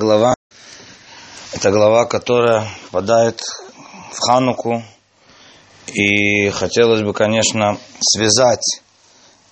[0.00, 0.36] глава.
[1.52, 3.42] Это глава, которая попадает
[4.12, 4.84] в Хануку.
[5.88, 8.80] И хотелось бы, конечно, связать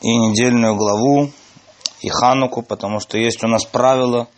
[0.03, 1.33] и недельную главу,
[2.01, 4.29] и Хануку, потому что есть у нас правило,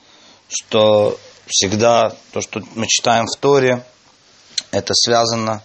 [0.49, 3.85] что всегда то, что мы читаем в Торе,
[4.71, 5.61] это связано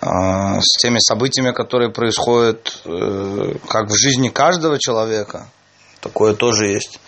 [0.00, 5.50] э, с теми событиями, которые происходят э, как в жизни каждого человека.
[6.00, 6.98] Такое тоже есть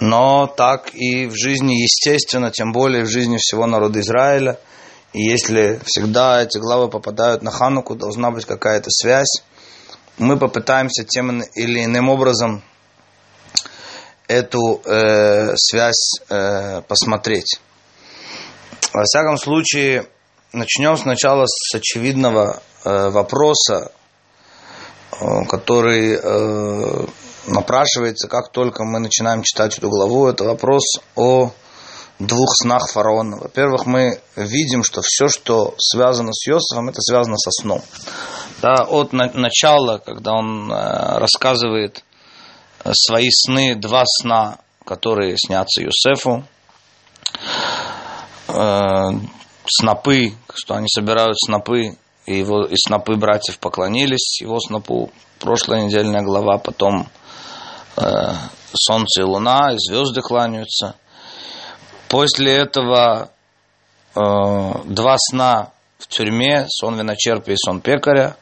[0.00, 4.58] но так и в жизни, естественно, тем более в жизни всего народа Израиля.
[5.12, 9.42] И если всегда эти главы попадают на Хануку, должна быть какая-то связь.
[10.18, 12.62] Мы попытаемся тем или иным образом
[14.26, 17.60] эту э, связь э, посмотреть.
[18.92, 20.06] Во всяком случае,
[20.52, 23.92] начнем сначала с очевидного э, вопроса,
[25.12, 27.06] э, который э,
[27.46, 30.82] напрашивается, как только мы начинаем читать эту главу, это вопрос
[31.14, 31.50] о
[32.18, 33.38] двух снах фараона.
[33.38, 37.82] Во-первых, мы видим, что все, что связано с Иосифом, это связано со сном.
[38.62, 42.04] Да, от на- начала, когда он э, рассказывает
[42.92, 46.44] свои сны, два сна, которые снятся Иосифу,
[48.48, 49.10] э,
[49.66, 55.10] снопы, что они собирают снопы, и, его, и снопы братьев поклонились его снопу.
[55.40, 57.23] Прошлая недельная глава, потом Э,
[57.96, 60.96] солнце и луна, и звезды кланяются.
[62.08, 63.30] После этого
[64.14, 64.20] э,
[64.84, 68.36] два сна в тюрьме, сон виночерпия и сон пекаря.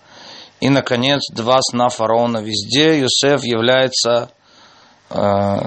[0.60, 3.00] И, наконец, два сна фараона везде.
[3.00, 4.30] Юсеф является
[5.10, 5.16] э,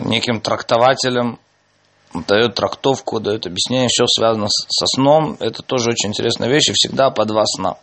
[0.05, 1.39] неким трактователем,
[2.27, 5.38] дает трактовку, дает объяснение, все связано со сном.
[5.39, 7.77] Это тоже очень интересная вещь, и всегда по два сна.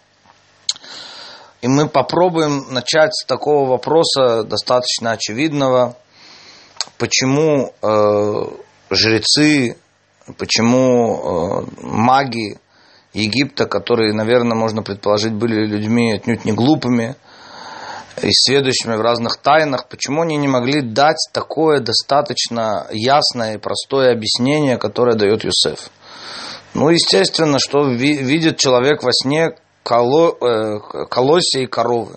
[1.62, 5.96] И мы попробуем начать с такого вопроса, достаточно очевидного.
[6.98, 8.44] Почему э,
[8.90, 9.76] жрецы,
[10.38, 12.58] почему э, маги
[13.12, 17.14] Египта, которые, наверное, можно предположить, были людьми отнюдь не глупыми,
[18.20, 24.12] и следующими в разных тайнах, почему они не могли дать такое достаточно ясное и простое
[24.12, 25.90] объяснение, которое дает Юсеф?
[26.74, 30.78] Ну, естественно, что видит человек во сне, коло, э,
[31.08, 32.16] колосья и коровы.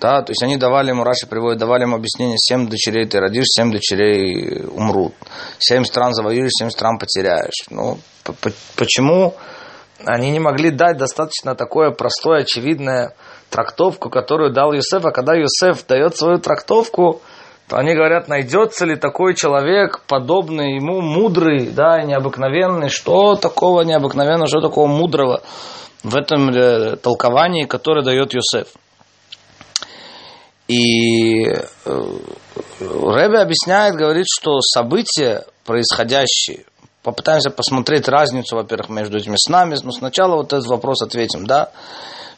[0.00, 3.48] Да, то есть они давали ему, Раши приводит, давали ему объяснение, семь дочерей ты родишь,
[3.48, 5.12] семь дочерей умрут.
[5.58, 7.66] Семь стран завоюешь, семь стран потеряешь.
[7.68, 7.98] Ну,
[8.76, 9.34] почему
[10.06, 13.14] они не могли дать достаточно такое простое, очевидное
[13.50, 17.20] трактовку, которую дал Юсеф, а когда Юсеф дает свою трактовку,
[17.68, 24.48] то они говорят, найдется ли такой человек, подобный ему, мудрый, да, необыкновенный, что такого необыкновенного,
[24.48, 25.42] что такого мудрого,
[26.02, 28.68] в этом э, толковании, которое дает Йосеф.
[30.68, 31.62] И э,
[32.80, 36.64] Рэбе объясняет, говорит, что события, происходящие,
[37.02, 41.70] попытаемся посмотреть разницу, во-первых, между этими снами, но сначала вот этот вопрос ответим, да,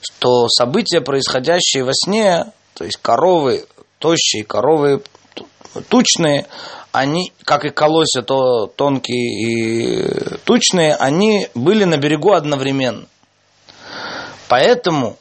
[0.01, 3.67] что события, происходящие во сне, то есть коровы,
[3.99, 5.03] тощие, коровы
[5.89, 6.47] тучные,
[6.91, 13.07] они, как и колосья, то тонкие и тучные, они были на берегу одновременно.
[14.53, 15.17] Поэтому,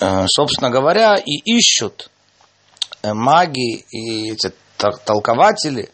[0.00, 2.10] э, собственно говоря, и ищут
[3.04, 4.52] э, маги и эти
[5.04, 5.90] толкователи,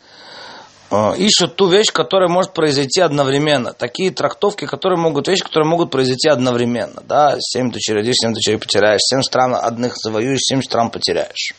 [0.90, 3.74] э, ищут ту вещь, которая может произойти одновременно.
[3.74, 7.02] Такие трактовки, которые могут, вещи, которые могут произойти одновременно.
[7.02, 11.52] Да, семь дочерей родишь, семь дочерей потеряешь, семь стран одних завоюешь, семь стран потеряешь.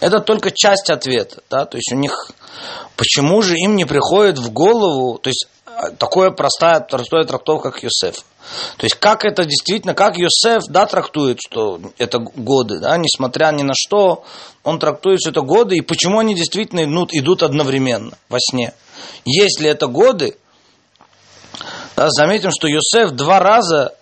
[0.00, 1.42] Это только часть ответа.
[1.50, 1.66] Да?
[1.66, 2.30] То есть у них,
[2.96, 5.48] почему же им не приходит в голову, то есть
[5.98, 8.24] такое простая, простая трактовка, как Йосеф.
[8.76, 13.62] То есть, как это действительно, как Йосеф, да, трактует, что это годы, да, несмотря ни
[13.62, 14.24] на что,
[14.62, 18.74] он трактует, что это годы, и почему они действительно идут, идут одновременно во сне.
[19.24, 20.36] Если это годы,
[21.96, 23.94] да, заметим, что Йосеф два раза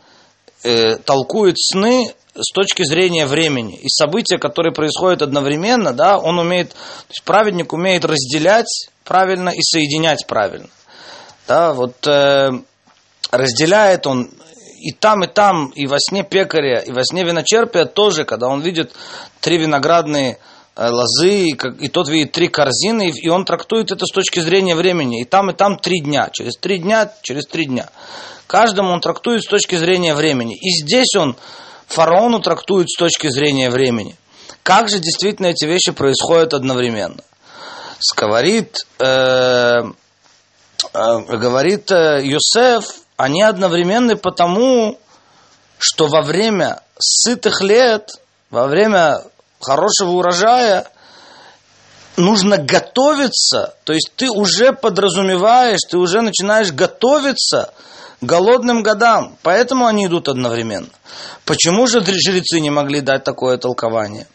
[0.62, 3.76] э, толкует сны с точки зрения времени.
[3.76, 6.76] И события, которые происходят одновременно, да, он умеет, то
[7.10, 10.68] есть праведник умеет разделять правильно и соединять правильно.
[11.48, 12.50] Да, вот э,
[13.30, 14.30] разделяет он
[14.82, 18.60] и там, и там, и во сне пекаря, и во сне виночерпия тоже, когда он
[18.60, 18.92] видит
[19.40, 20.38] три виноградные
[20.76, 24.74] э, лозы, и, и тот видит три корзины, и он трактует это с точки зрения
[24.74, 25.22] времени.
[25.22, 26.30] И там, и там три дня.
[26.32, 27.90] Через три дня, через три дня.
[28.48, 30.56] Каждому он трактует с точки зрения времени.
[30.56, 31.36] И здесь он
[31.86, 34.16] фараону трактует с точки зрения времени.
[34.62, 37.22] Как же действительно эти вещи происходят одновременно?
[38.16, 39.82] Говорит, э, э,
[40.92, 42.84] говорит э, Юсеф,
[43.16, 44.98] они одновременны потому,
[45.78, 48.10] что во время сытых лет,
[48.50, 49.22] во время
[49.60, 50.86] хорошего урожая,
[52.16, 57.72] нужно готовиться, то есть ты уже подразумеваешь, ты уже начинаешь готовиться
[58.20, 60.90] голодным годам, поэтому они идут одновременно.
[61.44, 64.26] Почему же жрецы не могли дать такое толкование?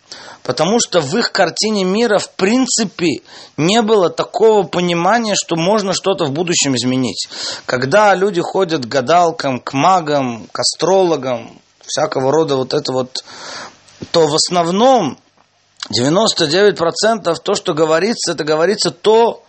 [0.47, 3.19] Потому что в их картине мира в принципе
[3.57, 7.27] не было такого понимания, что можно что-то в будущем изменить.
[7.65, 13.25] Когда люди ходят к гадалкам, к магам, к астрологам, всякого рода вот это вот,
[14.11, 15.17] то в основном
[15.91, 19.43] 99% то, что говорится, это говорится то,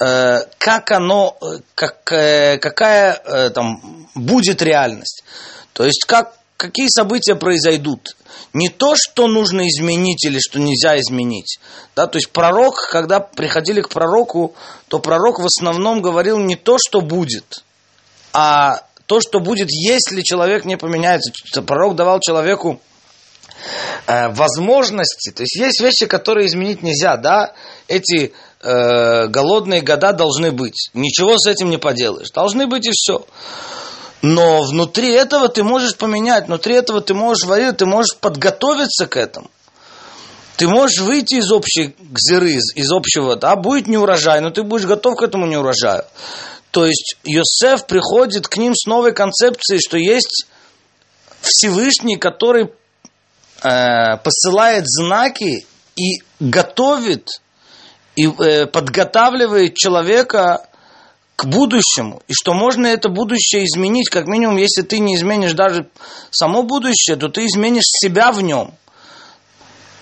[0.00, 5.22] э, как оно, э, как, э, какая там будет реальность.
[5.72, 8.16] То есть, как, какие события произойдут.
[8.52, 11.58] Не то, что нужно изменить или что нельзя изменить.
[11.96, 14.54] Да, то есть пророк, когда приходили к пророку,
[14.88, 17.64] то пророк в основном говорил не то, что будет,
[18.32, 21.32] а то, что будет, если человек не поменяется.
[21.62, 22.80] Пророк давал человеку
[24.06, 25.30] э, возможности.
[25.30, 27.54] То есть есть вещи, которые изменить нельзя, да?
[27.88, 30.90] Эти э, голодные года должны быть.
[30.94, 32.30] Ничего с этим не поделаешь.
[32.30, 33.26] Должны быть и все.
[34.22, 39.16] Но внутри этого ты можешь поменять, внутри этого ты можешь варить, ты можешь подготовиться к
[39.16, 39.50] этому.
[40.56, 44.84] Ты можешь выйти из общей гзиры, из, из общего, да, будет неурожай, но ты будешь
[44.84, 46.04] готов к этому неурожаю.
[46.70, 50.46] То есть Йосеф приходит к ним с новой концепцией, что есть
[51.40, 52.70] Всевышний, который
[53.62, 55.66] э, посылает знаки
[55.96, 57.40] и готовит
[58.16, 60.68] и э, подготавливает человека
[61.40, 65.88] к будущему, и что можно это будущее изменить, как минимум, если ты не изменишь даже
[66.30, 68.74] само будущее, то ты изменишь себя в нем.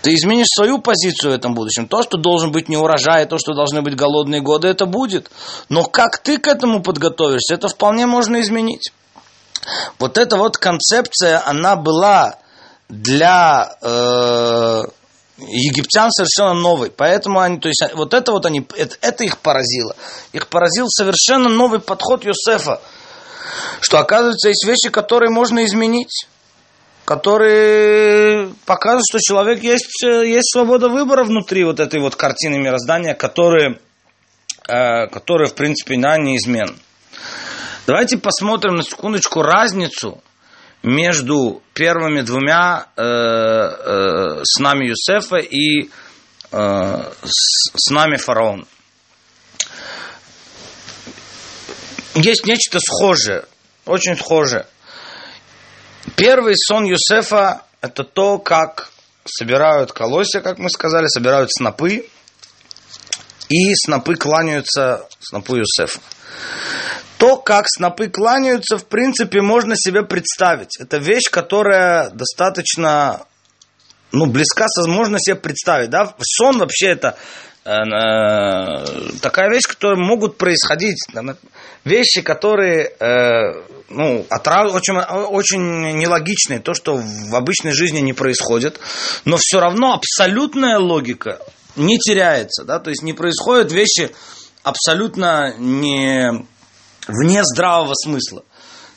[0.03, 1.87] Ты изменишь свою позицию в этом будущем.
[1.87, 5.31] То, что должен быть неурожай, то, что должны быть голодные годы, это будет.
[5.69, 8.93] Но как ты к этому подготовишься, это вполне можно изменить.
[10.01, 12.35] Вот эта вот концепция, она была
[12.89, 14.83] для э,
[15.39, 16.91] египтян совершенно новый.
[16.91, 19.95] Поэтому они, то есть вот это вот они, это, это их поразило.
[20.33, 22.81] Их поразил совершенно новый подход Йосефа.
[23.81, 26.27] Что оказывается, есть вещи, которые можно изменить.
[27.05, 33.79] Которые показывают, что человек есть, есть свобода выбора внутри вот этой вот картины мироздания, которые,
[34.69, 36.77] э, которые в принципе, на неизменны.
[37.87, 40.23] Давайте посмотрим на секундочку разницу
[40.83, 45.91] между первыми двумя э, э, снами Юсефа и
[46.53, 48.67] э, с, нами фараон.
[52.15, 53.45] Есть нечто схожее,
[53.87, 54.67] очень схожее.
[56.17, 58.91] Первый сон Юсефа– это то, как
[59.25, 62.09] собирают колосья, как мы сказали, собирают снопы,
[63.49, 66.01] и снопы кланяются снопу Юсефа.
[67.19, 70.79] То, как снопы кланяются, в принципе, можно себе представить.
[70.81, 73.27] Это вещь, которая достаточно
[74.13, 75.91] ну, близка, можно себе представить.
[75.91, 76.15] Да?
[76.21, 77.17] Сон вообще это
[77.65, 80.99] э, э, такая вещь, которая могут происходить.
[81.13, 81.37] Там,
[81.85, 84.67] вещи, которые э, ну, отра...
[84.69, 88.81] очень, очень нелогичные, то, что в обычной жизни не происходит.
[89.25, 91.41] Но все равно абсолютная логика
[91.77, 92.65] не теряется.
[92.65, 92.79] Да?
[92.79, 94.11] То есть не происходят вещи
[94.63, 96.47] абсолютно не
[97.09, 98.45] вне здравого смысла.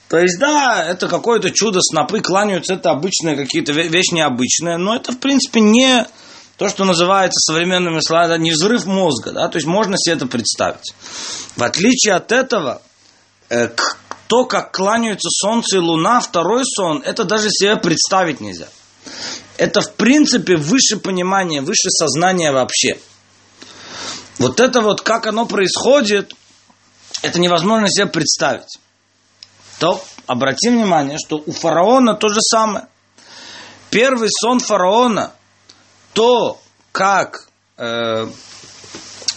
[0.08, 5.14] То есть, да, это какое-то чудо, снопы кланяются, это обычная какие-то вещь необычная, но это,
[5.14, 6.06] в принципе, не
[6.58, 10.94] то, что называется современными словами, не взрыв мозга, да, то есть можно себе это представить.
[11.56, 12.82] В отличие от этого,
[13.50, 13.70] э,
[14.28, 18.68] то, как кланяются солнце и луна, второй сон, это даже себе представить нельзя.
[19.58, 23.00] Это, в принципе, выше понимания, выше сознания вообще.
[24.40, 26.34] Вот это вот, как оно происходит,
[27.22, 28.80] это невозможно себе представить.
[29.80, 32.88] То обратим внимание, что у фараона то же самое.
[33.90, 35.32] Первый сон фараона,
[36.14, 36.60] то,
[36.92, 38.28] как э,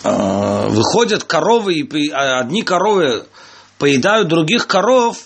[0.05, 3.27] э, выходят коровы, и одни коровы
[3.79, 5.19] поедают других коров,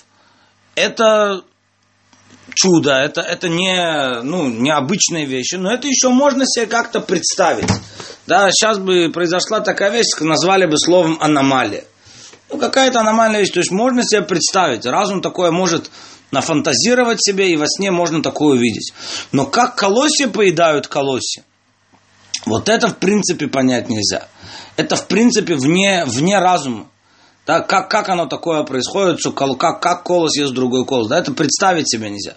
[0.75, 1.43] это
[2.55, 7.71] чудо, это, это не, ну, необычные вещи, но это еще можно себе как-то представить.
[8.27, 11.85] Да, сейчас бы произошла такая вещь, назвали бы словом аномалия.
[12.51, 13.51] Ну, какая-то аномальная вещь.
[13.51, 14.87] То есть можно себе представить.
[14.87, 15.91] Разум такое может
[16.31, 18.93] нафантазировать себе, и во сне можно такое увидеть.
[19.33, 21.45] Но как колосья поедают колосья,
[22.45, 24.29] вот это в принципе понять нельзя.
[24.77, 26.87] Это в принципе вне, вне разума.
[27.47, 31.09] Да, как, как оно такое происходит, что кол, как, как колос ест другой колос.
[31.09, 32.35] Да, это представить себе нельзя.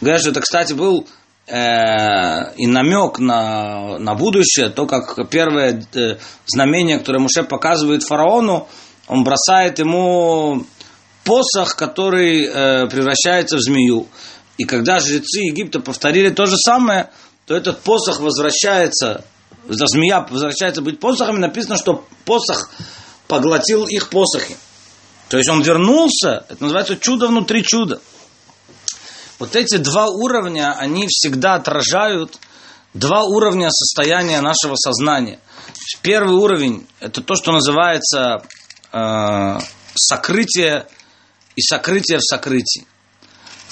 [0.00, 1.06] Говорят, что это, кстати, был
[1.46, 8.68] э, и намек на, на будущее, то, как первое э, знамение, которое Муше показывает фараону,
[9.08, 10.64] он бросает ему
[11.24, 14.08] посох, который э, превращается в змею.
[14.56, 17.10] И когда жрецы Египта повторили то же самое,
[17.46, 19.24] то этот посох возвращается
[19.68, 22.70] змея возвращается быть посохом, написано, что посох
[23.28, 24.56] поглотил их посохи.
[25.28, 28.00] То есть он вернулся, это называется чудо внутри чуда.
[29.38, 32.38] Вот эти два уровня, они всегда отражают
[32.92, 35.40] два уровня состояния нашего сознания.
[36.02, 38.42] Первый уровень– это то, что называется
[38.94, 39.58] э,
[39.94, 40.86] сокрытие
[41.56, 42.86] и сокрытие в сокрытии.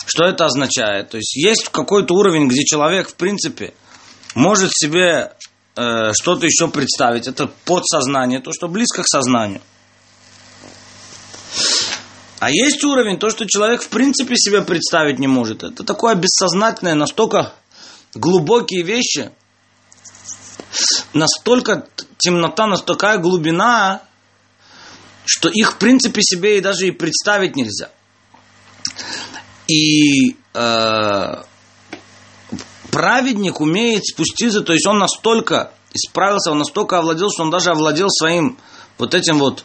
[0.05, 1.11] Что это означает?
[1.11, 3.73] То есть есть какой-то уровень, где человек, в принципе,
[4.35, 5.33] может себе
[5.77, 7.29] э, что-то еще представить.
[7.29, 9.63] Это подсознание, то, что близко к сознанию.
[12.41, 15.63] А есть уровень, то, что человек в принципе себе представить не может.
[15.63, 17.53] Это такое бессознательное, настолько
[18.15, 19.31] глубокие вещи,
[21.15, 21.87] настолько
[22.19, 24.03] темнота, настолько глубина,
[25.25, 27.91] что их в принципе себе и даже и представить нельзя.
[29.69, 31.43] И э,
[32.91, 38.09] праведник умеет спуститься, то есть он настолько исправился, он настолько овладел, что он даже овладел
[38.11, 38.59] своим
[38.99, 39.65] вот этим вот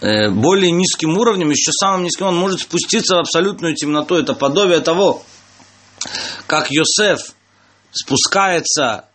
[0.00, 4.14] э, более низким уровнем, еще самым низким, он может спуститься в абсолютную темноту.
[4.14, 5.22] Это подобие того,
[6.46, 7.34] как Йосеф
[7.92, 9.06] спускается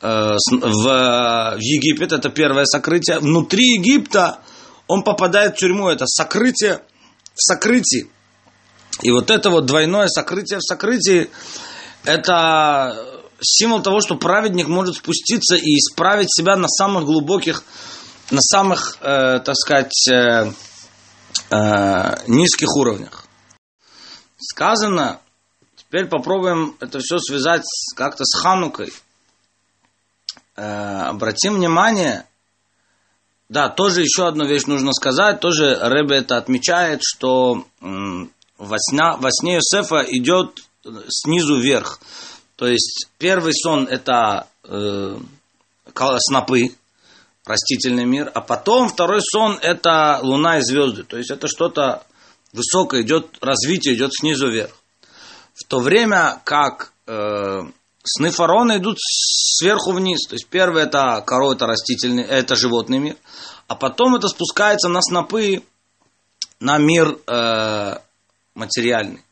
[0.00, 3.18] э, в, в Египет, это первое сокрытие.
[3.18, 4.40] Внутри Египта
[4.90, 6.82] он попадает в тюрьму, это сокрытие
[7.32, 8.10] в сокрытии.
[9.02, 11.30] И вот это вот двойное сокрытие в сокрытии,
[12.02, 17.62] это символ того, что праведник может спуститься и исправить себя на самых глубоких,
[18.32, 20.52] на самых, э, так сказать, э,
[21.50, 23.26] э, низких уровнях.
[24.40, 25.20] Сказано,
[25.76, 28.92] теперь попробуем это все связать как-то с Ханукой.
[30.56, 32.26] Э, обратим внимание,
[33.50, 39.28] да, тоже еще одну вещь нужно сказать, тоже Рэбе это отмечает, что во, сна, во
[39.32, 40.62] сне Юсефа идет
[41.08, 41.98] снизу вверх.
[42.54, 45.18] То есть первый сон это э,
[46.28, 46.76] снопы,
[47.44, 51.02] растительный мир, а потом второй сон это луна и звезды.
[51.02, 52.04] То есть это что-то
[52.52, 54.76] высокое, идет развитие, идет снизу вверх.
[55.54, 57.62] В то время как э,
[58.02, 60.26] сны фараона идут сверху вниз.
[60.28, 63.16] То есть первый это корова, это растительный, это животный мир.
[63.68, 65.62] А потом это спускается на снопы,
[66.58, 67.98] на мир э,
[68.54, 69.24] материальный,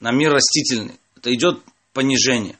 [0.00, 0.98] на мир растительный.
[1.16, 2.58] Это идет понижение.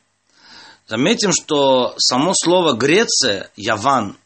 [0.87, 4.17] Заметим, что само слово Греция, Яван,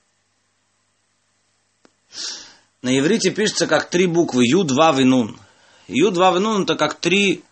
[2.82, 5.38] на иврите пишется как три буквы Ю, два Нун.
[5.88, 7.42] Ю, два Нун это как три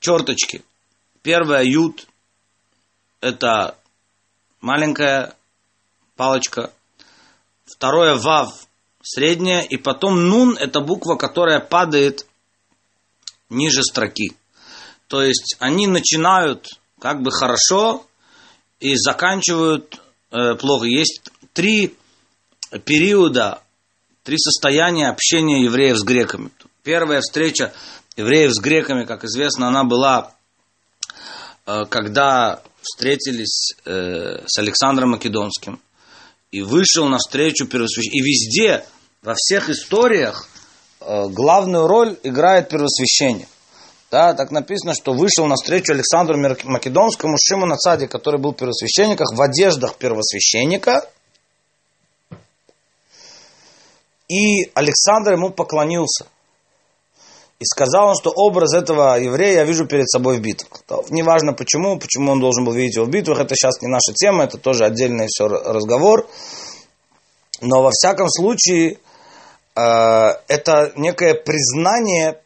[0.00, 0.62] черточки.
[1.22, 2.06] Первая Юд
[3.20, 3.76] это
[4.60, 5.34] маленькая
[6.16, 6.72] палочка.
[7.64, 8.66] Второе Вав
[9.02, 9.62] средняя.
[9.62, 12.26] И потом Нун это буква, которая падает
[13.48, 14.32] ниже строки.
[15.08, 16.66] То есть они начинают
[16.98, 18.06] как бы хорошо
[18.80, 20.86] и заканчивают э, плохо.
[20.86, 21.96] Есть три
[22.84, 23.62] периода,
[24.24, 26.50] три состояния общения евреев с греками.
[26.82, 27.72] Первая встреча
[28.16, 30.34] евреев с греками, как известно, она была,
[31.66, 35.80] э, когда встретились э, с Александром Македонским.
[36.52, 38.14] И вышел навстречу первосвященник.
[38.14, 38.84] И везде,
[39.22, 40.48] во всех историях,
[41.06, 43.48] Э, главную роль играет первосвященник.
[44.10, 49.40] Да, так написано, что вышел на встречу Александру Македонскому Шимону Цади, который был первосвященником, в
[49.40, 51.08] одеждах первосвященника.
[54.28, 56.26] И Александр ему поклонился.
[57.58, 60.82] И сказал он, что образ этого еврея я вижу перед собой в битвах.
[61.10, 64.44] Неважно почему, почему он должен был видеть его в битвах, это сейчас не наша тема,
[64.44, 66.28] это тоже отдельный все разговор.
[67.62, 68.98] Но во всяком случае,
[69.76, 72.40] Э, это некое признание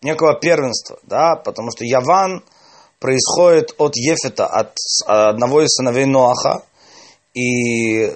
[0.00, 2.44] некого первенства, да, потому что Яван
[3.00, 4.74] происходит от Ефета, от
[5.06, 6.62] одного из сыновей Ноаха,
[7.34, 8.12] и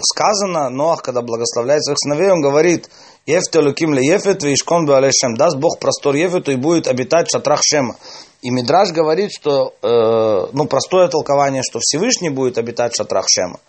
[0.00, 2.90] сказано, Ноах, когда благословляет своих сыновей, он говорит,
[3.28, 7.60] Ефте луким ле Ефет, вишкон Шем, даст Бог простор Ефету и будет обитать в шатрах
[7.62, 7.96] Шема.
[8.40, 13.60] И Мидраж говорит, что, э, ну, простое толкование, что Всевышний будет обитать в шатрах Шема.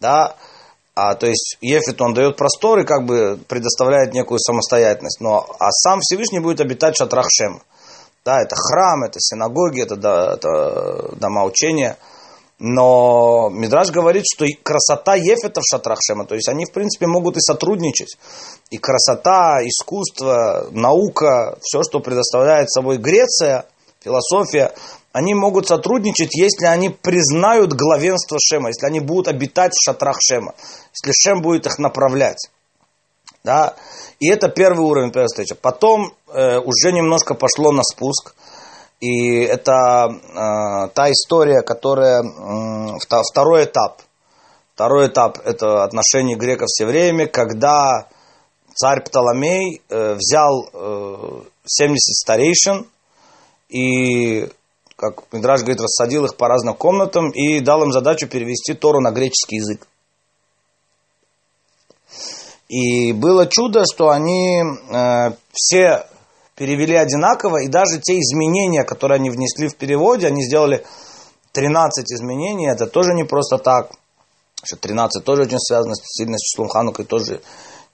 [0.00, 0.36] Да,
[0.94, 5.20] а, то есть Ефет, он дает простор и как бы предоставляет некую самостоятельность.
[5.20, 7.60] Но, а сам Всевышний будет обитать в шатрах Шема.
[8.24, 11.98] Да, это храм, это синагоги, это, да, это дома учения.
[12.58, 17.36] Но Мидраж говорит, что красота Ефета в шатрах Шема, то есть они, в принципе, могут
[17.36, 18.16] и сотрудничать.
[18.70, 23.66] И красота, искусство, наука, все, что предоставляет собой Греция,
[24.00, 24.72] философия,
[25.12, 30.54] они могут сотрудничать, если они признают главенство Шема, если они будут обитать в шатрах Шема,
[30.92, 32.50] если Шем будет их направлять.
[33.44, 33.74] Да?
[34.20, 35.54] И это первый уровень, первая встреча.
[35.54, 38.34] Потом э, уже немножко пошло на спуск.
[39.04, 42.98] И это э, та история, которая э,
[43.30, 44.00] второй этап.
[44.74, 48.08] Второй этап– это отношения греков с евреями, когда
[48.74, 52.86] царь Птоломей э, взял э, 70 старейшин
[53.68, 54.48] и,
[54.96, 59.10] как Мидраж говорит, рассадил их по разным комнатам и дал им задачу перевести Тору на
[59.10, 59.86] греческий язык.
[62.68, 66.06] И было чудо, что они э, все
[66.56, 70.84] перевели одинаково, и даже те изменения, которые они внесли в переводе, они сделали
[71.52, 73.90] 13 изменений, это тоже не просто так.
[74.62, 77.42] Что 13 тоже очень связано сильно с числом Ханукой, тоже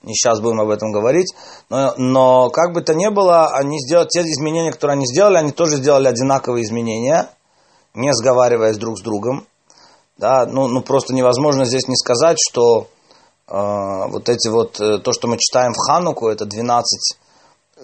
[0.03, 1.33] не сейчас будем об этом говорить.
[1.69, 5.51] Но, но как бы то ни было, они сделали, те изменения, которые они сделали, они
[5.51, 7.29] тоже сделали одинаковые изменения,
[7.93, 9.47] не сговариваясь друг с другом.
[10.17, 12.87] Да, ну, ну просто невозможно здесь не сказать, что
[13.47, 17.17] э, вот эти вот, э, то, что мы читаем в Хануку, это 12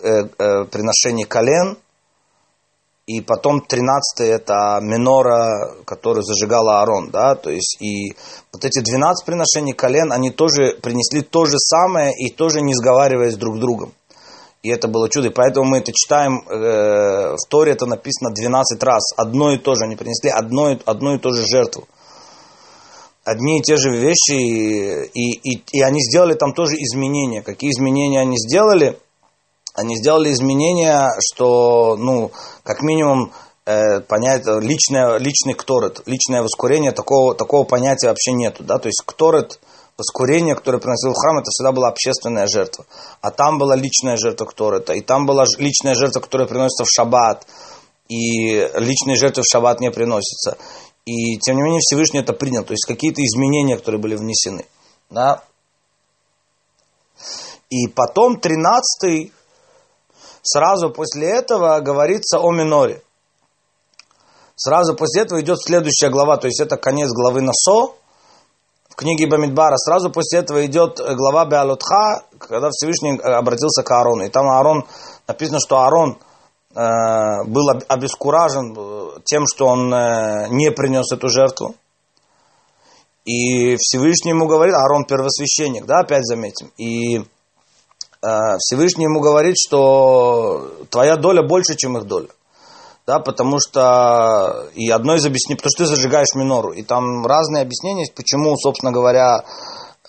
[0.02, 1.78] э, э, приношений колен,
[3.08, 8.14] и потом 13 это минора, которую зажигала Аарон, да, то есть и
[8.52, 13.38] вот эти 12 приношений колен, они тоже принесли то же самое и тоже не сговариваясь
[13.38, 13.94] друг с другом.
[14.64, 15.28] И это было чудо.
[15.28, 19.14] И поэтому мы это читаем, э, в Торе это написано 12 раз.
[19.16, 19.86] Одно и то же.
[19.86, 21.88] Они принесли одно, одну и ту же жертву.
[23.24, 24.34] Одни и те же вещи.
[24.34, 27.44] И, и, и они сделали там тоже изменения.
[27.44, 28.98] Какие изменения они сделали?
[29.78, 32.32] Они сделали изменения, что, ну,
[32.64, 33.32] как минимум,
[33.66, 39.04] э, понять, личное, личный кторет, личное воскурение, такого, такого понятия вообще нету, да, то есть
[39.06, 39.60] кторет,
[39.96, 42.86] воскурение, которое приносил в храм, это всегда была общественная жертва,
[43.22, 47.46] а там была личная жертва кторета, и там была личная жертва, которая приносится в шаббат,
[48.10, 50.58] и личные жертвы в шаббат не приносятся,
[51.06, 54.66] и тем не менее Всевышний это принял, то есть какие-то изменения, которые были внесены,
[55.12, 55.44] да,
[57.70, 59.34] и потом тринадцатый
[60.48, 63.02] сразу после этого говорится о миноре.
[64.56, 67.94] Сразу после этого идет следующая глава, то есть это конец главы Насо,
[68.90, 69.76] в книге Бамидбара.
[69.78, 74.26] Сразу после этого идет глава Беалутха, когда Всевышний обратился к Аарону.
[74.26, 74.86] И там Аарон,
[75.28, 76.18] написано, что Аарон
[76.74, 81.76] э, был обескуражен э, тем, что он э, не принес эту жертву.
[83.26, 86.72] И Всевышний ему говорит, Аарон первосвященник, да, опять заметим.
[86.78, 87.24] И Э,
[88.60, 92.30] Всевышний ему говорит, что твоя доля больше, чем их доля.
[93.06, 96.74] Да, потому что и одно из объяснений, потому что ты зажигаешь минору.
[96.74, 99.46] И там разные объяснения есть, почему, собственно говоря,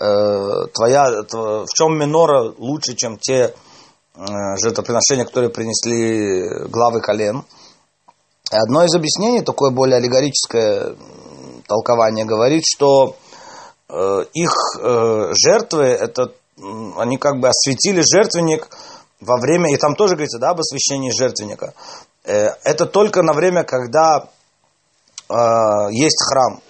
[0.00, 3.54] э, твоя, в чем минора лучше, чем те
[4.16, 4.20] э,
[4.61, 7.44] жертвоприношения, которые принесли главы колен.
[8.50, 10.96] И одно из объяснений, такое более аллегорическое
[11.68, 13.14] толкование, говорит, что
[14.35, 14.52] их
[15.35, 16.33] жертвы это
[16.99, 18.69] они как бы осветили жертвенник
[19.21, 21.75] во время, и там тоже говорится, да, об освящении жертвенника.
[22.25, 24.29] Э, это только на время, когда
[25.29, 25.35] э,
[25.91, 26.61] есть храм.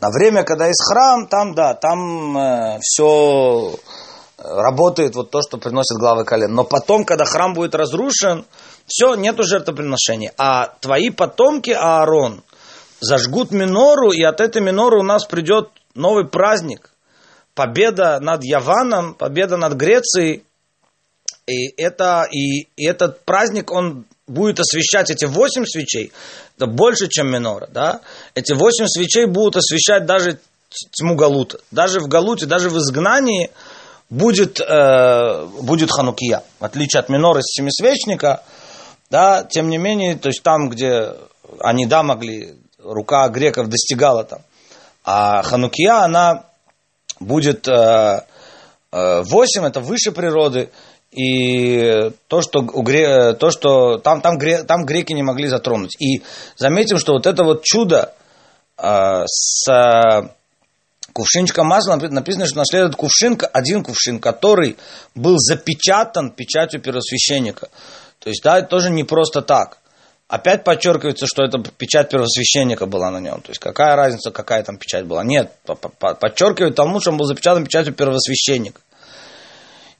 [0.00, 3.76] На время, когда есть храм, там, да, там э, все
[4.38, 6.52] работает вот то, что приносит главы колен.
[6.52, 8.44] Но потом, когда храм будет разрушен,
[8.86, 10.30] все, нету жертвоприношений.
[10.36, 12.42] А твои потомки, Аарон,
[13.00, 16.93] зажгут минору, и от этой миноры у нас придет новый праздник
[17.54, 20.44] победа над Яваном, победа над Грецией,
[21.46, 26.12] и, это, и, и этот праздник, он будет освещать эти восемь свечей,
[26.56, 28.00] это больше, чем минора, да?
[28.34, 30.38] Эти восемь свечей будут освещать даже
[30.92, 31.58] тьму Галута.
[31.70, 33.50] Даже в Галуте, даже в изгнании
[34.10, 36.42] будет, э, будет Ханукия.
[36.58, 38.42] В отличие от минора из семисвечника,
[39.10, 41.14] да, тем не менее, то есть там, где
[41.60, 44.40] они, да, могли, рука греков достигала там.
[45.04, 46.44] А Ханукия, она
[47.20, 48.22] будет 8, э,
[48.92, 50.70] э, это выше природы,
[51.10, 53.34] и то, что, у гре...
[53.34, 54.64] то, что там, там, гре...
[54.64, 55.94] там греки не могли затронуть.
[56.00, 56.22] И
[56.56, 58.12] заметим, что вот это вот чудо
[58.76, 60.30] э, с
[61.12, 64.76] кувшинчиком масла написано, что наследует кувшин, один кувшин, который
[65.14, 67.68] был запечатан печатью первосвященника.
[68.18, 69.78] То есть, да, это тоже не просто так.
[70.34, 73.40] Опять подчеркивается, что это печать первосвященника была на нем.
[73.40, 75.22] То есть какая разница, какая там печать была?
[75.22, 75.52] Нет,
[76.18, 78.80] подчеркивает тому, что он был запечатан печатью первосвященника.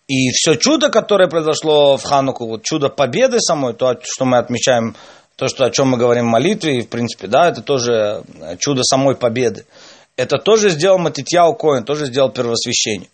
[0.09, 4.97] И все чудо, которое произошло в Хануку, вот чудо победы самой, то, что мы отмечаем,
[5.37, 8.25] то, что, о чем мы говорим в молитве, и, в принципе, да, это тоже
[8.59, 9.67] чудо самой победы.
[10.17, 13.11] Это тоже сделал Матитьяу Коин, тоже сделал первосвященник.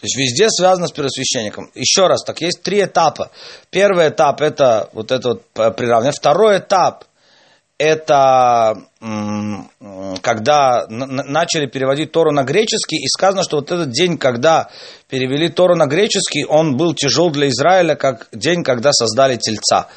[0.00, 1.70] То есть везде связано с первосвященником.
[1.74, 3.30] Еще раз, так есть три этапа.
[3.70, 5.42] Первый этап это вот это вот
[5.76, 6.12] приравнение.
[6.12, 7.04] Второй этап
[7.76, 8.76] это
[10.22, 14.68] когда начали переводить Тору на греческий, и сказано, что вот этот день, когда
[15.08, 19.88] перевели Тору на греческий, он был тяжел для Израиля, как день, когда создали тельца.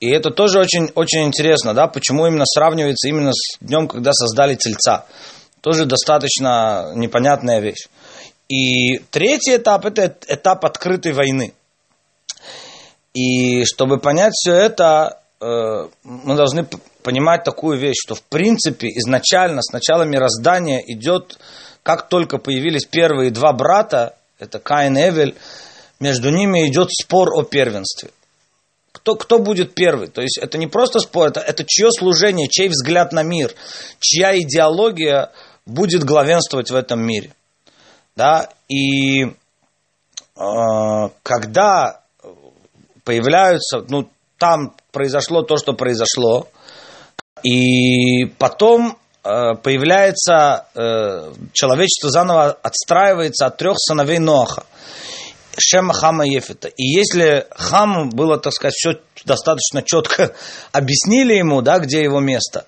[0.00, 4.54] И это тоже очень, очень интересно, да, почему именно сравнивается именно с днем, когда создали
[4.54, 5.04] тельца.
[5.60, 7.88] Тоже достаточно непонятная вещь.
[8.48, 11.52] И третий этап– это этап открытой войны.
[13.12, 16.66] И чтобы понять все это, э, мы должны
[17.02, 21.38] понимать такую вещь, что в принципе изначально, с начала мироздания идет,
[21.82, 25.34] как только появились первые два брата, это Каин и Эвель,
[26.00, 28.10] между ними идет спор о первенстве.
[28.92, 30.08] Кто, кто будет первый?
[30.08, 33.54] То есть это не просто спор, это, это чье служение, чей взгляд на мир,
[34.00, 35.32] чья идеология
[35.66, 37.32] будет главенствовать в этом мире.
[38.18, 38.48] Да?
[38.68, 39.30] И э,
[41.22, 42.00] когда
[43.04, 46.48] появляются, ну, там произошло то, что произошло,
[47.44, 54.66] и потом э, появляется, э, человечество заново отстраивается от трех сыновей Ноаха.
[55.56, 56.66] Шема, Хама Ефета.
[56.66, 60.34] И если Хаму было, так сказать, все достаточно четко
[60.72, 62.66] объяснили ему, да, где его место,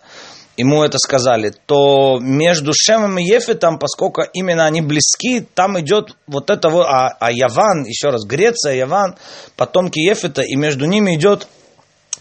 [0.56, 6.50] ему это сказали, то между Шемом и Ефетом, поскольку именно они близки, там идет вот
[6.50, 9.16] это а, а Яван, еще раз, Греция, Яван,
[9.56, 11.48] потомки Ефета, и между ними идет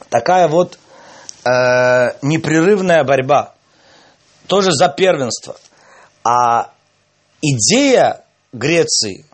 [0.10, 0.78] такая вот
[1.44, 3.54] э, непрерывная борьба,
[4.48, 5.56] тоже за первенство.
[6.24, 6.72] А
[7.42, 9.26] идея Греции,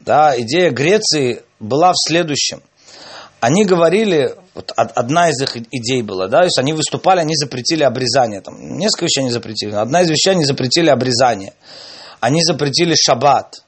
[0.00, 2.62] да, идея Греции была в следующем.
[3.40, 7.84] Они говорили, вот одна из их идей была, да, то есть они выступали, они запретили
[7.84, 11.52] обрезание, там, несколько вещей они запретили, одна из вещей они запретили обрезание,
[12.18, 13.62] они запретили шаббат,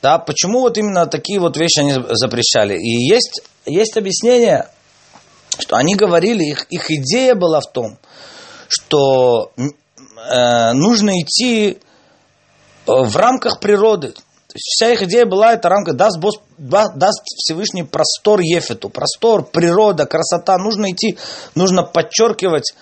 [0.00, 2.78] да, почему вот именно такие вот вещи они запрещали?
[2.78, 4.68] И есть, есть объяснение,
[5.58, 7.98] что они говорили, их, их идея была в том,
[8.68, 11.76] что э, нужно идти э,
[12.86, 14.14] в рамках природы.
[14.52, 19.46] То есть вся их идея была, эта рамка даст, босс, даст Всевышний простор Ефету, простор,
[19.46, 20.58] природа, красота.
[20.58, 21.16] Нужно идти,
[21.54, 22.74] нужно подчеркивать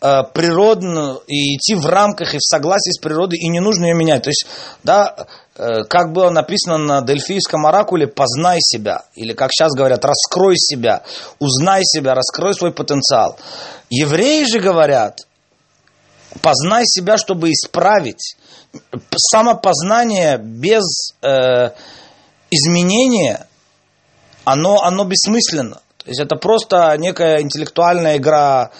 [0.00, 3.94] э, природную и идти в рамках и в согласии с природой, и не нужно ее
[3.94, 4.22] менять.
[4.22, 4.46] То есть,
[4.84, 10.54] да, э, как было написано на Дельфийском оракуле, познай себя, или как сейчас говорят, раскрой
[10.56, 11.02] себя,
[11.40, 13.36] узнай себя, раскрой свой потенциал.
[13.90, 15.25] Евреи же говорят,
[16.42, 18.36] познай себя, чтобы исправить.
[19.16, 21.70] Самопознание без э,
[22.50, 23.46] изменения,
[24.44, 25.80] оно, оно бессмысленно.
[25.98, 28.70] То есть это просто некая интеллектуальная игра,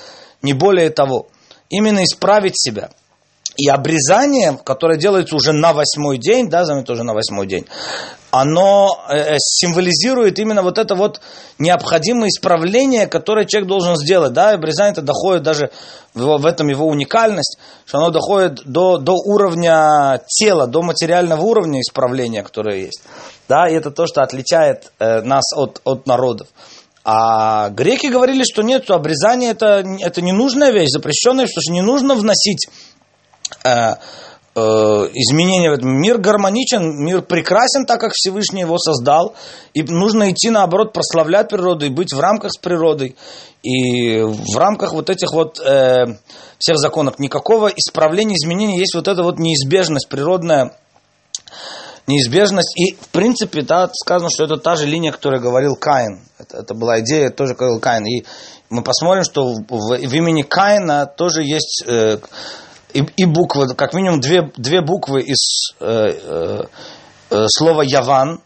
[0.42, 1.28] не более того.
[1.68, 2.90] Именно исправить себя–
[3.56, 7.66] и обрезание, которое делается уже на восьмой день, да, заметьте, тоже на восьмой день,
[8.30, 11.20] оно э, э, символизирует именно вот это вот
[11.58, 14.32] необходимое исправление, которое человек должен сделать.
[14.32, 15.70] Да, обрезание это доходит даже,
[16.14, 22.42] в, этом его уникальность, что оно доходит до, до уровня тела, до материального уровня исправления,
[22.42, 23.02] которое есть.
[23.48, 26.48] Да, и это то, что отличает э, нас от, от народов.
[27.08, 32.66] А греки говорили, что нет, обрезание это, это ненужная вещь, запрещенная, что не нужно вносить
[34.56, 36.00] изменения в этом.
[36.00, 39.34] Мир гармоничен, мир прекрасен, так как Всевышний его создал.
[39.74, 43.16] И нужно идти, наоборот, прославлять природу и быть в рамках с природой.
[43.62, 46.06] И в рамках вот этих вот э,
[46.58, 47.18] всех законов.
[47.18, 48.78] Никакого исправления, изменения.
[48.78, 50.72] Есть вот эта вот неизбежность природная,
[52.06, 52.74] неизбежность.
[52.78, 56.22] И, в принципе, да, сказано, что это та же линия, которую говорил Каин.
[56.38, 58.06] Это, это была идея, тоже говорил Каин.
[58.06, 58.24] И
[58.70, 61.84] мы посмотрим, что в, в, в имени Каина тоже есть...
[61.86, 62.18] Э,
[62.96, 66.62] и, и буквы, как минимум две, две буквы из э, э,
[67.30, 68.40] э, слова Яван,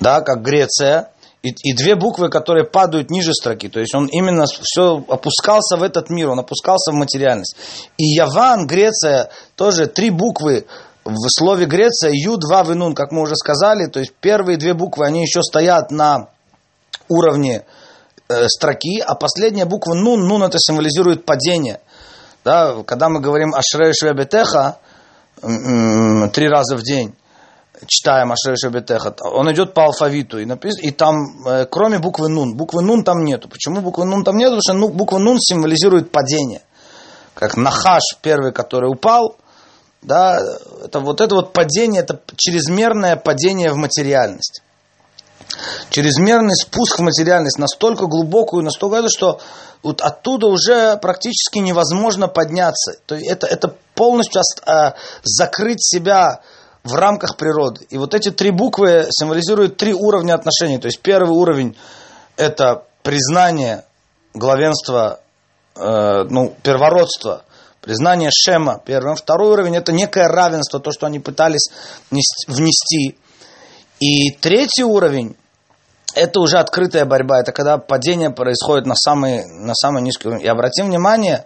[0.00, 1.10] да, как Греция,
[1.42, 3.68] и, и две буквы, которые падают ниже строки.
[3.68, 7.56] То есть он именно все опускался в этот мир, он опускался в материальность.
[7.96, 10.66] И Яван, Греция, тоже три буквы
[11.04, 13.86] в слове Греция, Ю, два, Винун, как мы уже сказали.
[13.86, 16.28] То есть первые две буквы, они еще стоят на
[17.08, 17.64] уровне
[18.28, 21.80] э, строки, а последняя буква Нун, Нун это символизирует падение–
[22.44, 24.78] да, когда мы говорим Ашрей Швебетеха
[25.40, 27.14] три раза в день,
[27.86, 30.78] читаем Ашрей Швебетеха, он идет по алфавиту, и, напис...
[30.78, 33.48] и там, э, кроме буквы Нун, буквы Нун там нету.
[33.48, 34.56] Почему буквы Нун там нету?
[34.56, 36.62] Потому что ну, буква Нун символизирует падение.
[37.34, 39.36] Как Нахаш первый, который упал,
[40.02, 40.38] да,
[40.84, 44.62] это вот это вот падение, это чрезмерное падение в материальность.
[45.90, 49.40] Чрезмерный спуск в материальность настолько глубокую, настолько это, что
[49.84, 52.94] вот оттуда уже практически невозможно подняться.
[53.06, 56.40] То есть это, это полностью а, закрыть себя
[56.82, 57.86] в рамках природы.
[57.90, 60.78] И вот эти три буквы символизируют три уровня отношений.
[60.78, 61.76] То есть первый уровень–
[62.36, 63.84] это признание
[64.32, 65.20] главенства,
[65.76, 67.44] э, ну, первородства,
[67.80, 69.16] признание Шема первым.
[69.16, 71.70] Второй уровень– это некое равенство, то, что они пытались
[72.10, 73.18] внести.
[74.00, 75.36] И третий уровень
[76.14, 80.44] это уже открытая борьба, это когда падение происходит на самый, на самый низкий уровень.
[80.44, 81.44] И обратим внимание,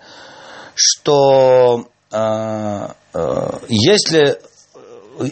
[0.75, 4.41] что э, э, если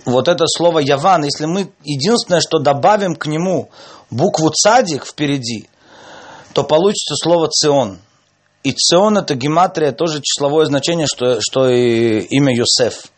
[0.05, 3.71] вот это слово Яван, если мы единственное, что добавим к нему
[4.11, 5.69] букву цадик впереди,
[6.53, 7.99] то получится слово цион.
[8.65, 13.13] И цион это гематрия, тоже числовое значение, что, что и имя Йосеф.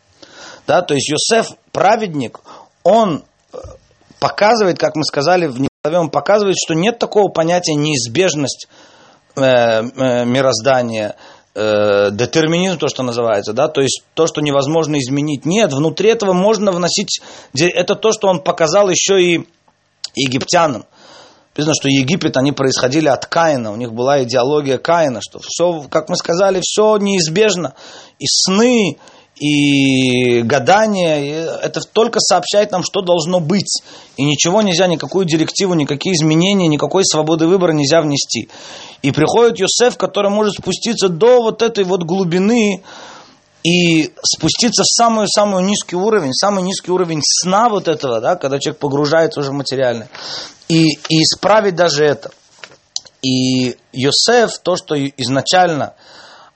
[0.67, 2.39] Да, то есть Йосеф, праведник,
[2.83, 3.57] он э,
[4.19, 8.67] показывает, как мы сказали в он показывает, что нет такого понятия неизбежность
[9.37, 11.15] э, э, мироздания,
[11.55, 15.45] э, детерминизм, то, что называется, да, то есть то, что невозможно изменить.
[15.45, 17.21] Нет, внутри этого можно вносить,
[17.57, 19.47] это то, что он показал еще и
[20.15, 20.85] египтянам.
[21.51, 26.09] Написано, что Египет, они происходили от Каина, у них была идеология Каина, что все, как
[26.09, 27.73] мы сказали, все неизбежно.
[28.19, 28.97] И сны,
[29.39, 33.81] и гадание, это только сообщает нам, что должно быть.
[34.17, 38.49] И ничего нельзя, никакую директиву, никакие изменения, никакой свободы выбора нельзя внести.
[39.01, 42.83] И приходит Йосеф, который может спуститься до вот этой вот глубины
[43.63, 48.79] и спуститься в самый-самый низкий уровень, самый низкий уровень сна вот этого, да, когда человек
[48.79, 50.09] погружается уже в материальное,
[50.67, 52.31] и, и исправить даже это.
[53.21, 55.93] И Йосеф, то, что изначально–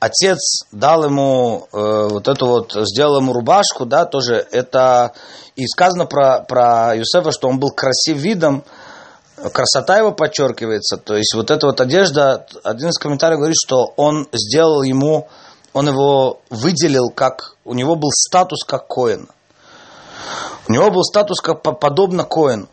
[0.03, 5.13] отец дал ему э, вот эту вот, сделал ему рубашку, да, тоже это,
[5.55, 8.63] и сказано про, про Юсефа, что он был красив видом,
[9.53, 14.27] красота его подчеркивается, то есть вот эта вот одежда, один из комментариев говорит, что он
[14.33, 15.27] сделал ему,
[15.73, 19.29] он его выделил как, у него был статус как Коин.
[20.67, 22.67] У него был статус как подобно Коину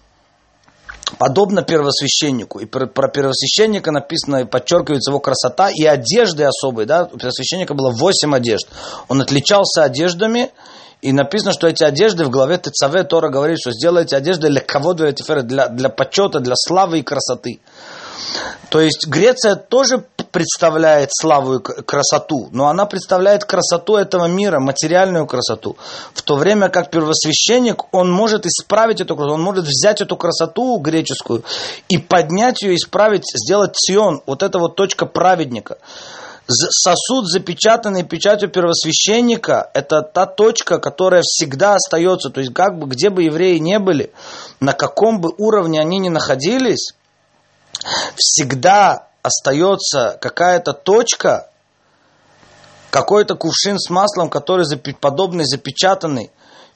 [1.18, 2.60] подобно первосвященнику.
[2.60, 6.86] И про, про первосвященника написано, подчеркивается его красота и одежды особые.
[6.86, 7.08] Да?
[7.12, 8.68] У первосвященника было восемь одежд.
[9.08, 10.50] Он отличался одеждами,
[11.02, 14.92] и написано, что эти одежды в главе Тецаве Тора говорит, что сделайте одежды для кого
[14.92, 15.12] для,
[15.68, 17.60] для почета, для славы и красоты.
[18.68, 25.26] То есть Греция тоже представляет славу и красоту, но она представляет красоту этого мира, материальную
[25.26, 25.76] красоту.
[26.14, 30.78] В то время как первосвященник, он может исправить эту красоту, он может взять эту красоту
[30.78, 31.44] греческую
[31.88, 35.78] и поднять ее, исправить, сделать Сион, вот это вот точка праведника.
[36.52, 42.30] Сосуд, запечатанный печатью первосвященника, это та точка, которая всегда остается.
[42.30, 44.12] То есть, как бы, где бы евреи не были,
[44.58, 46.94] на каком бы уровне они ни находились,
[48.16, 51.48] всегда остается какая-то точка,
[52.90, 54.66] какой-то кувшин с маслом, который
[55.00, 56.30] подобный запечатанный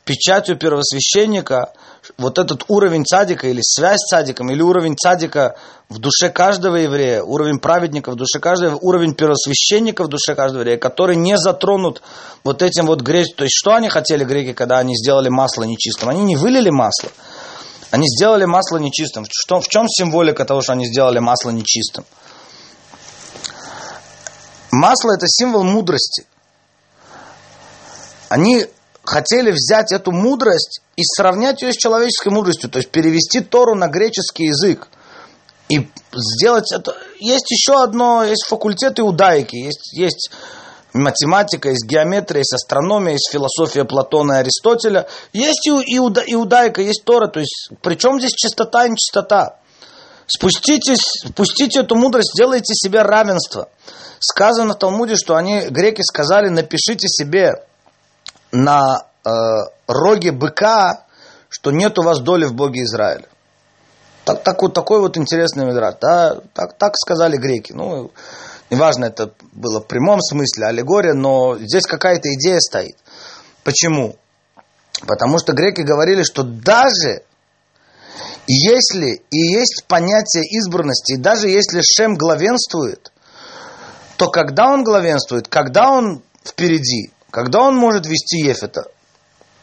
[0.05, 1.73] печатью первосвященника,
[2.19, 5.57] вот этот уровень цадика или связь с цадиком, или уровень цадика
[5.89, 10.79] в душе каждого еврея, уровень праведника в душе каждого, уровень первосвященника в душе каждого еврея,
[10.79, 12.03] который не затронут
[12.43, 13.37] вот этим вот греческим.
[13.37, 16.11] То есть, что они хотели греки, когда они сделали масло нечистым?
[16.11, 17.09] Они не вылили масло.
[17.91, 19.25] Они сделали масло нечистым.
[19.25, 22.05] В чем символика того, что они сделали масло нечистым?
[24.75, 26.27] Масло– это символ мудрости.
[28.29, 28.67] Они
[29.05, 33.87] хотели взять эту мудрость и сравнять ее с человеческой мудростью, то есть перевести Тору на
[33.89, 34.89] греческий язык.
[35.69, 36.97] И сделать это...
[37.21, 40.31] Есть еще одно, есть факультет иудаики, есть, есть
[40.93, 47.29] математика, есть геометрия, есть астрономия, есть философия Платона и Аристотеля, есть иуда, иудаика, есть Тора,
[47.29, 49.59] то есть причем здесь чистота и нечистота.
[50.27, 53.69] Спуститесь, спустите эту мудрость, сделайте себе равенство.
[54.19, 57.63] Сказано в Талмуде, что они, греки сказали, напишите себе
[58.53, 59.31] на э,
[59.87, 61.05] роге быка,
[61.49, 63.27] что нет у вас доли в Боге Израиля.
[64.25, 65.97] Так, так, вот, такой вот интересный мидраж.
[66.01, 67.73] Да, так, так сказали греки.
[67.73, 68.11] Ну,
[68.71, 72.97] неважно, это было в прямом смысле аллегория, но здесь какая-то идея стоит.
[73.63, 74.17] Почему?
[75.07, 77.25] Потому что греки говорили, что даже
[78.46, 83.12] если и есть понятие избранности, даже если Шем главенствует,
[84.16, 88.87] то когда он главенствует, когда он впереди, когда он может вести Ефета,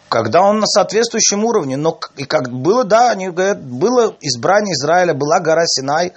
[0.10, 5.14] когда он на соответствующем уровне, но и как было, да, они говорят, было избрание Израиля,
[5.14, 6.12] была гора Синай,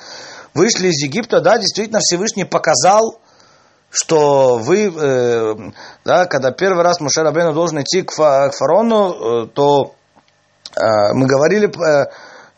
[0.52, 3.20] вышли из Египта, да, действительно Всевышний показал,
[3.90, 5.54] что вы, э,
[6.04, 9.94] да, когда первый раз Муше Рабейну должен идти к, фа, фарону, э, то
[10.74, 12.06] э, мы говорили, э,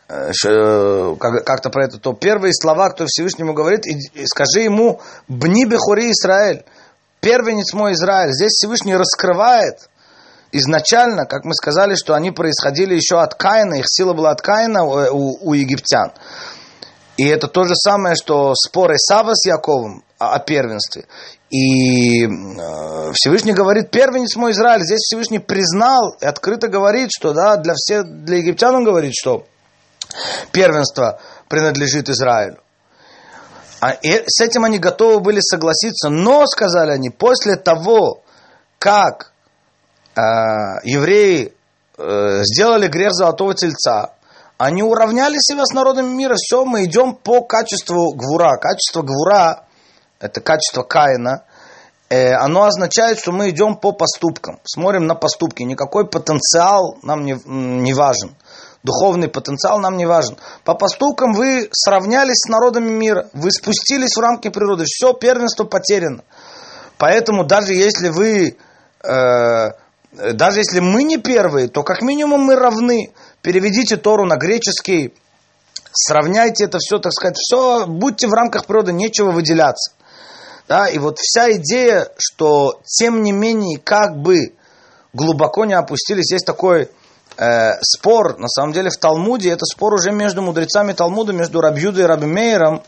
[0.07, 6.63] как-то про это, то первые слова, кто Всевышнему говорит, и скажи ему «Бни бехури Израиль»,
[7.19, 8.31] первенец мой Израиль.
[8.31, 9.89] Здесь Всевышний раскрывает
[10.51, 14.85] изначально, как мы сказали, что они происходили еще от Каина, их сила была от Каина
[14.85, 16.13] у, у, египтян.
[17.17, 21.05] И это то же самое, что спор Исава с Яковом о, о первенстве.
[21.49, 24.83] И э, Всевышний говорит, первенец мой Израиль.
[24.83, 29.45] Здесь Всевышний признал и открыто говорит, что да, для всех, для египтян он говорит, что
[30.51, 32.61] первенство принадлежит Израилю.
[33.79, 38.21] А и с этим они готовы были согласиться, но, сказали они, после того,
[38.79, 39.31] как
[40.15, 40.19] э,
[40.83, 41.53] евреи
[41.97, 44.13] э, сделали грех золотого тельца,
[44.57, 46.35] они уравняли себя с народами мира.
[46.35, 48.57] Все, мы идем по качеству гвура.
[48.57, 49.65] Качество гвура–
[50.19, 51.43] это качество Каина.
[52.09, 54.59] Э, оно означает, что мы идем по поступкам.
[54.63, 55.61] Смотрим на поступки.
[55.61, 58.35] Никакой потенциал нам не, не важен.
[58.83, 60.37] Духовный потенциал нам не важен.
[60.63, 63.29] По поступкам вы сравнялись с народами мира.
[63.33, 64.85] Вы спустились в рамки природы.
[64.85, 66.23] Все, первенство потеряно.
[66.97, 68.57] Поэтому даже если вы...
[69.03, 69.71] Э,
[70.11, 73.11] даже если мы не первые, то как минимум мы равны
[73.41, 75.13] переведите Тору на греческий,
[75.91, 79.93] сравняйте это все, так сказать, все, будьте в рамках природы, нечего выделяться.
[80.67, 84.53] Да, и вот вся идея, что тем не менее, как бы
[85.13, 86.89] глубоко не опустились, есть такой
[87.37, 92.03] э, спор, на самом деле в Талмуде, это спор уже между мудрецами Талмуда, между Рабьюдой
[92.03, 92.83] и Рабимейером,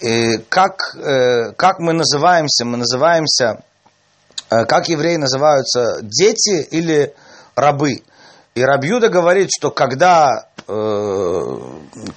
[0.00, 3.62] э, как, э, как мы называемся, мы называемся,
[4.50, 7.14] э, как евреи называются, дети или
[7.54, 8.02] рабы.
[8.54, 11.56] И Рабьюда говорит, что когда, э,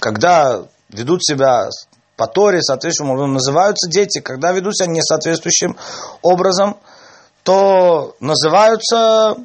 [0.00, 1.68] когда ведут себя
[2.16, 5.76] по Торе, соответствующим образом, называются дети, когда ведут себя несоответствующим
[6.20, 6.76] образом,
[7.42, 9.36] то называются,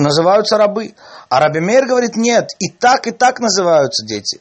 [0.00, 0.94] называются рабы.
[1.28, 4.40] А Раби Мейр говорит, нет, и так, и так называются дети.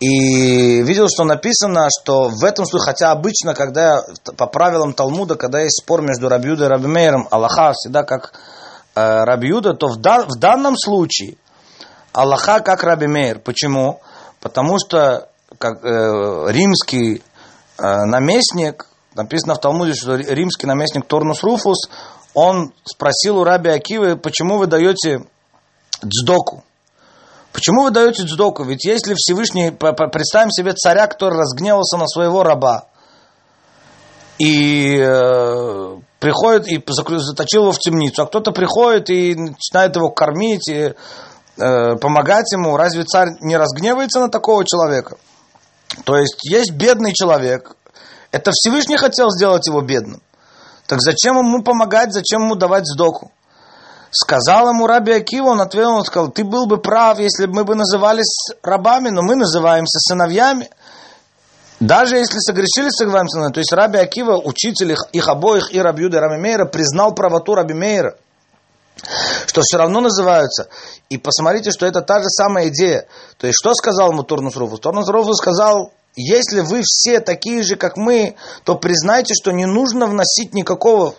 [0.00, 4.02] И видел, что написано, что в этом случае, хотя обычно, когда
[4.36, 8.32] по правилам Талмуда, когда есть спор между Рабиудой и Раби Мейром, Аллаха всегда как
[8.94, 11.36] э, Рабиуда, то в, да, в данном случае
[12.12, 13.38] Аллаха как Раби Мейр.
[13.38, 14.00] Почему?
[14.40, 17.22] Потому что как, э, римский
[17.78, 21.88] э, наместник, написано в Талмуде, что римский наместник Торнус Руфус,
[22.34, 25.24] он спросил у Раби Акивы, почему вы даете
[26.02, 26.64] дздоку?
[27.52, 28.64] Почему вы даете дздоку?
[28.64, 32.86] Ведь если Всевышний, представим себе царя, который разгневался на своего раба,
[34.38, 40.68] и э, приходит и заточил его в темницу, а кто-то приходит и начинает его кормить
[40.68, 40.94] и
[41.58, 42.76] э, помогать ему.
[42.76, 45.16] Разве царь не разгневается на такого человека?
[46.04, 47.76] То есть есть бедный человек.
[48.30, 50.22] Это Всевышний хотел сделать его бедным.
[50.92, 53.32] Так зачем ему помогать, зачем ему давать сдоку?
[54.10, 57.64] Сказал ему Раби Акива, он ответил, он сказал, ты был бы прав, если бы мы
[57.64, 60.68] бы назывались рабами, но мы называемся сыновьями.
[61.80, 66.02] Даже если согрешили с Игваем то есть Раби Акива, учитель их, их обоих, и Раби
[66.02, 68.18] Юда, и Раби Мейра, признал правоту Раби Мейра,
[69.46, 70.68] что все равно называются.
[71.08, 73.06] И посмотрите, что это та же самая идея.
[73.38, 74.80] То есть, что сказал ему Турнус Руфус?
[74.80, 80.06] Турнус Руфус сказал, если вы все такие же, как мы, то признайте, что не нужно
[80.06, 81.14] вносить никакого...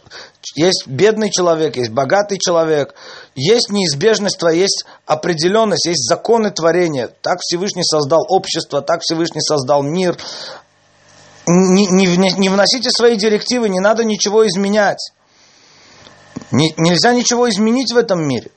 [0.56, 2.94] Есть бедный человек, есть богатый человек,
[3.34, 7.10] есть неизбежность, есть определенность, есть законы творения.
[7.22, 10.18] Так Всевышний создал общество, так Всевышний создал мир.
[11.48, 15.14] Не, не, не вносите свои директивы, не надо ничего изменять.
[16.52, 18.52] Не, нельзя ничего изменить в этом мире.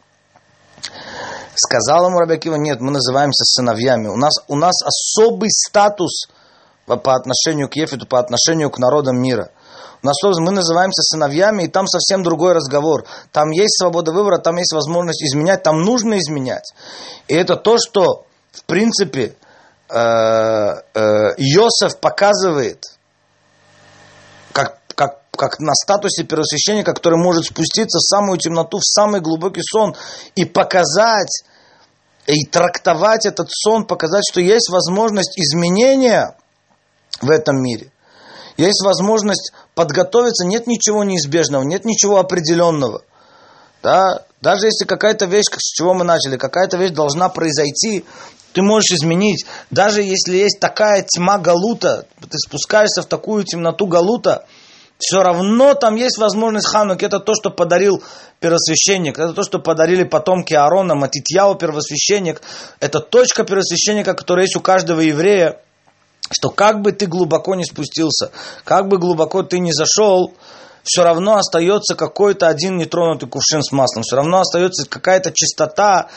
[1.57, 4.09] Сказал ему Рабиакива, нет, мы называемся сыновьями.
[4.09, 6.27] У нас, у нас особый статус
[6.87, 9.51] по отношению к Ефету, по отношению к народам мира.
[10.03, 13.05] У нас мы называемся сыновьями, и там совсем другой разговор.
[13.33, 16.73] Там есть свобода выбора, там есть возможность изменять, там нужно изменять.
[17.27, 19.35] И это то, что, в принципе,
[19.88, 21.01] э, э,
[21.38, 22.85] Иосиф показывает,
[25.37, 29.94] как, на статусе первосвященника, который может спуститься в самую темноту, в самый глубокий сон
[30.35, 31.44] и показать,
[32.27, 36.37] и трактовать этот сон, показать, что есть возможность изменения
[37.20, 37.90] в этом мире.
[38.57, 43.03] Есть возможность подготовиться, нет ничего неизбежного, нет ничего определенного.
[43.83, 44.25] Да?
[44.40, 48.05] Даже если какая-то вещь, с чего мы начали, какая-то вещь должна произойти,
[48.53, 49.44] ты можешь изменить.
[49.70, 54.46] Даже если есть такая тьма галута, ты спускаешься в такую темноту галута,
[54.98, 57.04] все равно там есть возможность Хануки.
[57.04, 58.02] Это то, что подарил
[58.40, 59.18] первосвященник.
[59.18, 62.40] Это то, что подарили потомки Аарона, Матитьяу первосвященник.
[62.80, 65.61] Это точка первосвященника, которая есть у каждого еврея.
[66.30, 68.32] Что как бы ты глубоко не спустился,
[68.64, 70.35] как бы глубоко ты не зашел,
[70.82, 74.02] все равно остается какой-то один нетронутый кувшин с маслом.
[74.02, 76.08] Все равно остается какая-то чистота,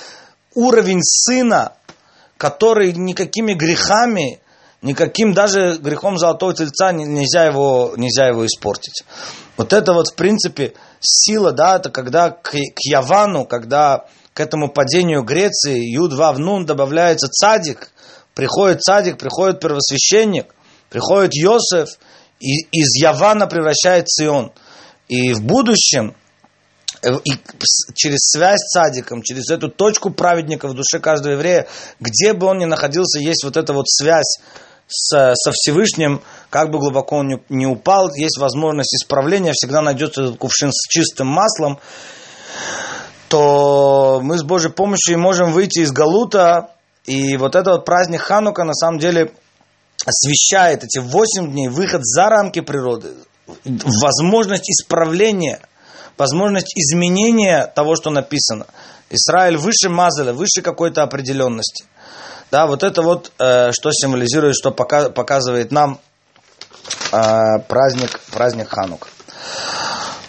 [0.56, 1.74] уровень сына,
[2.38, 4.40] который никакими грехами
[4.82, 9.04] никаким даже грехом золотого тельца нельзя его, нельзя его испортить.
[9.58, 14.70] Вот это вот, в принципе, сила, да, это когда к, к Явану, когда к этому
[14.70, 17.92] падению Греции, Ю-2 в Нун добавляется цадик,
[18.34, 20.56] приходит цадик, приходит первосвященник,
[20.90, 21.90] приходит Йосеф,
[22.40, 24.54] и из Явана превращает Сион.
[25.10, 26.16] И в будущем
[27.02, 27.32] Э, и
[27.96, 31.68] через связь с садиком, через эту точку праведника в душе каждого еврея,
[32.00, 34.40] где бы он ни находился, есть вот эта вот связь
[34.90, 40.24] с, со Всевышним, как бы глубоко он не, не упал, есть возможность исправления, всегда найдется
[40.24, 41.80] этот кувшин с чистым маслом,
[43.30, 46.72] то мы с Божьей помощью можем выйти из Галута,
[47.06, 49.32] и вот этот вот праздник Ханука на самом деле
[50.06, 53.14] освещает эти восемь дней, выход за рамки природы,
[53.66, 55.62] возможность исправления,
[56.18, 58.66] возможность изменения того, что написано.
[59.10, 61.86] Израиль выше Мазаля, выше какой-то определенности.
[62.52, 66.00] Да, вот это вот, э, что символизирует, что пока, показывает нам
[67.12, 69.08] э, праздник, праздник Ханук.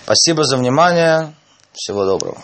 [0.04, 1.32] Спасибо за внимание.
[1.72, 2.36] Всего доброго.